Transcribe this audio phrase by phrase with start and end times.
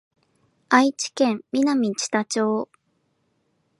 [0.69, 2.67] 愛知県南知多町